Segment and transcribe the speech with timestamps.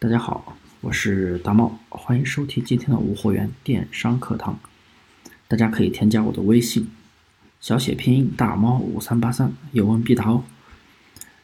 [0.00, 4.56] 大家好，我是大茂，欢迎收听今天的无货源电商课堂。
[5.48, 6.86] 大家可以添加我的微信，
[7.60, 10.44] 小写拼音大猫五三八三，有问必答哦。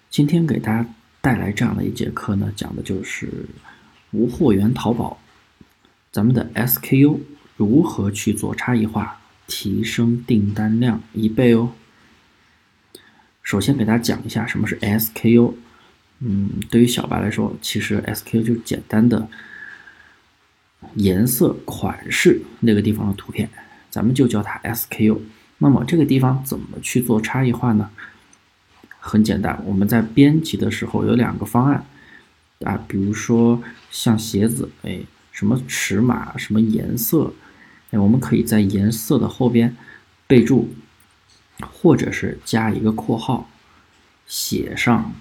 [0.09, 0.89] 今天给大家
[1.21, 3.47] 带来这样的一节课呢，讲的就是
[4.13, 5.19] 无货源淘宝，
[6.13, 7.19] 咱们的 SKU
[7.57, 11.73] 如何去做差异化，提升订单量一倍哦。
[13.43, 15.55] 首先给大家讲一下什么是 SKU。
[16.21, 19.29] 嗯，对于小白来说，其实 SKU 就是简单的
[20.95, 23.51] 颜色、款式那个地方的图片，
[23.91, 25.19] 咱们就叫它 SKU。
[25.59, 27.91] 那么这个地方怎么去做差异化呢？
[28.99, 31.85] 很简单，我们在编辑的时候有两个方案
[32.65, 35.01] 啊，比如说像鞋子，哎，
[35.31, 37.35] 什么尺码、什么颜色，
[37.91, 39.77] 哎，我们可以在颜色的后边
[40.27, 40.75] 备注，
[41.61, 43.51] 或者是加一个括号，
[44.27, 45.13] 写上。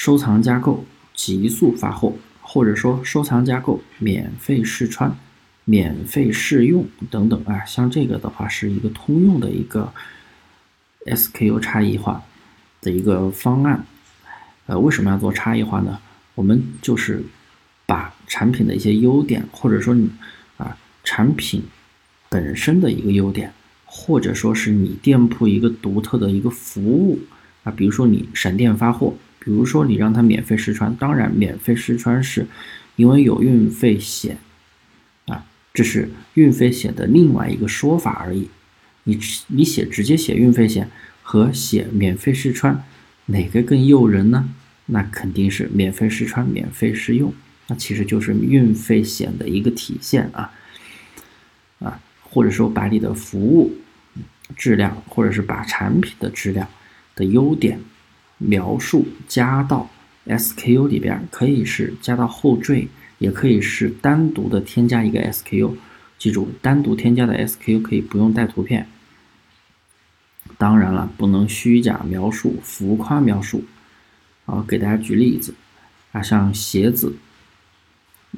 [0.00, 5.14] 收藏加购，急速发货，或者说收藏加购，免费试穿，
[5.66, 9.92] 免费试用等等啊，像这个的话是一个通用的一个
[11.04, 12.22] SKU 差异化
[12.80, 13.84] 的一个方案。
[14.64, 15.98] 呃，为什么要做差异化呢？
[16.34, 17.22] 我们就是
[17.84, 20.08] 把产品的一些优点，或者说你
[20.56, 21.62] 啊产品
[22.30, 23.52] 本身的一个优点，
[23.84, 27.18] 或者说是你店铺一个独特的一个服务
[27.64, 29.14] 啊，比如说你闪电发货。
[29.40, 32.46] 比如说，你让他免费试穿，当然免费试穿是
[32.96, 34.36] 因为有运费险
[35.26, 38.48] 啊，这是运费险的另外一个说法而已。
[39.04, 40.90] 你你写直接写运费险
[41.22, 42.84] 和写免费试穿，
[43.26, 44.50] 哪个更诱人呢？
[44.86, 47.32] 那肯定是免费试穿、免费试用，
[47.68, 50.52] 那其实就是运费险的一个体现啊
[51.78, 53.72] 啊，或者说把你的服务
[54.54, 56.68] 质量，或者是把产品的质量
[57.14, 57.80] 的优点。
[58.40, 59.88] 描述加到
[60.26, 62.88] SKU 里边，可以是加到后缀，
[63.18, 65.74] 也可以是单独的添加一个 SKU。
[66.18, 68.88] 记住，单独添加的 SKU 可以不用带图片。
[70.58, 73.64] 当然了，不能虚假描述、浮夸描述。
[74.46, 75.54] 好，给大家举例子
[76.12, 77.16] 啊，像鞋子，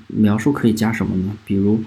[0.09, 1.37] 描述可以加什么呢？
[1.45, 1.83] 比如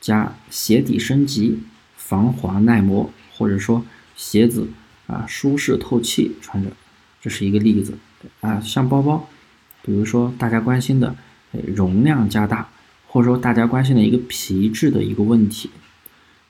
[0.00, 1.60] 加鞋底升级、
[1.96, 3.84] 防滑耐磨，或者说
[4.16, 4.68] 鞋子
[5.06, 6.70] 啊舒适透气，穿着。
[7.20, 7.98] 这是一个例子
[8.40, 9.28] 啊，像包包，
[9.82, 11.14] 比如说大家关心的
[11.76, 12.68] 容量加大，
[13.06, 15.68] 或者说大家关心的一个皮质的一个问题，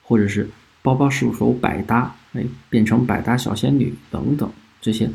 [0.03, 0.48] 或者是
[0.82, 4.48] 包包是否百搭，哎，变成百搭小仙女等等
[4.80, 5.10] 这些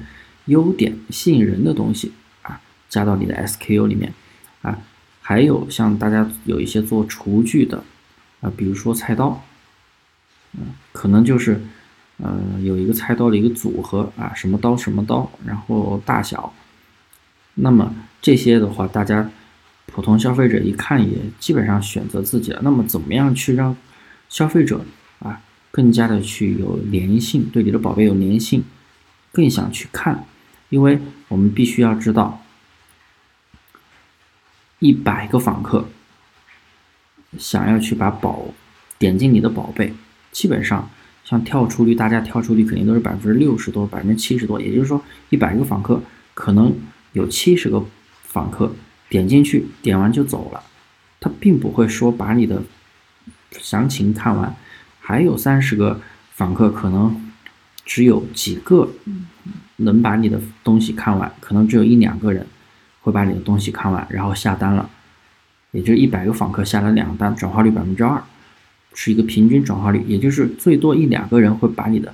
[0.46, 2.12] 优点吸引人的东西
[2.42, 4.14] 啊，加到你的 SKU 里面
[4.62, 4.78] 啊，
[5.22, 7.84] 还有像大家有一些做厨具的
[8.42, 9.42] 啊，比如说菜刀，
[10.54, 11.62] 嗯，可能就是。
[12.18, 16.54] 呃，有一个菜刀的一个组合啊，什么刀什么刀，然后大小，
[17.56, 19.30] 那么这些的话，大家
[19.88, 22.62] 普通消费者一看也基本上选择自己了。
[22.64, 23.76] 那么怎么样去让
[24.30, 24.86] 消费者
[25.20, 28.64] 啊更加的去有粘性，对你的宝贝有粘性，
[29.34, 30.26] 更想去看？
[30.70, 30.98] 因为
[31.28, 32.42] 我们必须要知道，
[34.80, 35.90] 一百个访客
[37.38, 38.46] 想要去把宝
[38.98, 39.94] 点进你的宝贝，
[40.32, 40.90] 基本上。
[41.26, 46.00] 像跳出率，大家跳出率肯定都是百分之六十多、百分之七十多，也就是说，一百个访客
[46.36, 46.72] 可能
[47.14, 47.84] 有七十个
[48.22, 48.72] 访客
[49.10, 50.62] 点进去，点完就走了，
[51.20, 52.62] 他并不会说把你的
[53.52, 54.56] 详情看完，
[55.00, 56.00] 还有三十个
[56.32, 57.20] 访客可能
[57.84, 58.92] 只有几个
[59.78, 62.46] 能把你的东西看完，可能只有一两个人
[63.02, 64.88] 会把你的东西看完，然后下单了，
[65.72, 68.24] 也就一百个访客下了两单，转化率百分之二。
[68.96, 72.12] 是一个平均转化率，也就是最多一两个人会把你的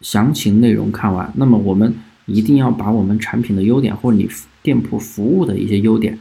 [0.00, 1.30] 详情内容看完。
[1.36, 1.94] 那么我们
[2.24, 4.28] 一定要把我们产品的优点或者你
[4.62, 6.18] 店铺服务的一些优点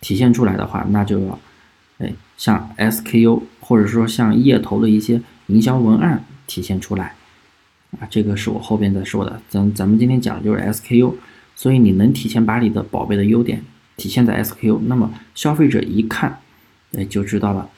[0.00, 1.38] 体现出来的话，那就要
[1.98, 7.14] 哎像 SKU 或者说像页头的一些营销文案体现出来
[7.98, 8.06] 啊。
[8.08, 9.42] 这个是我后边再说的。
[9.48, 11.14] 咱咱们今天讲的就是 SKU，
[11.54, 13.62] 所以你能提前把你的宝贝的优点
[13.96, 16.38] 体现在 SKU，那么消费者一看
[16.96, 17.68] 哎就知道了。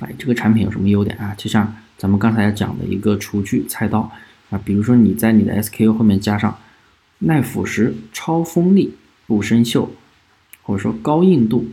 [0.00, 1.34] 哎，这个产品有什么优点啊？
[1.36, 4.10] 就像咱们刚才讲的一个厨具菜刀
[4.50, 6.58] 啊，比如说你在你的 SKU 后面加上
[7.20, 8.94] 耐腐蚀、超锋利、
[9.26, 9.88] 不生锈，
[10.62, 11.68] 或者说高硬度，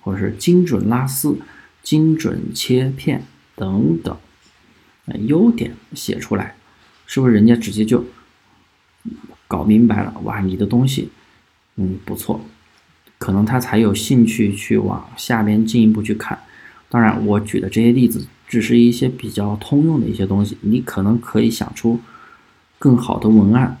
[0.00, 1.38] 或者是精准拉丝、
[1.82, 3.22] 精准切片
[3.54, 4.16] 等等，
[5.26, 6.56] 优点写出来，
[7.06, 8.04] 是不是人家直接就
[9.46, 10.14] 搞明白了？
[10.24, 11.10] 哇，你的东西
[11.76, 12.40] 嗯不错，
[13.18, 16.38] 可能他才有兴趣去往下边进一步去看。
[16.88, 22.00] 当然，我举的这些例子只是一些比较通用的一些东西，你可能可以想出
[22.78, 23.78] 更好的文案，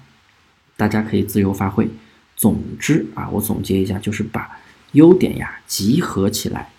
[0.76, 1.88] 大家可以自由发挥。
[2.34, 4.58] 总之啊，我总结一下，就是把
[4.92, 6.70] 优点呀集合起来，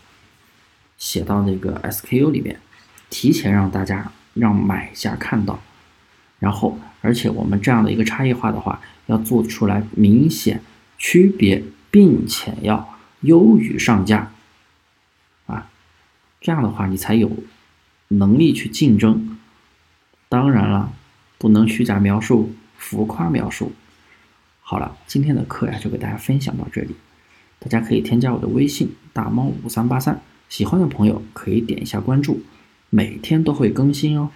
[0.97, 2.59] 写到那个 SKU 里面，
[3.09, 5.59] 提前让大家让买家看到。
[6.39, 10.61] 然后，而且我们这样的一个差异化的话，要做出来明显
[10.99, 14.31] 区别，并且要优于上家，
[16.47, 17.29] 这样的话你才有
[18.07, 19.37] 能力去竞争。
[20.29, 20.93] 当然了，
[21.37, 23.73] 不能虚假描述、浮夸描述。
[24.61, 26.95] 好了，今天的课呀就给大家分享到这里，
[27.59, 32.39] 大家可以添加我的微信大猫五三八三，喜欢的朋友可以点一下关注，
[32.89, 34.29] 每天都会更新哦。